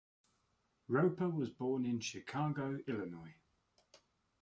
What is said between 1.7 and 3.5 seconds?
in Chicago, Illinois.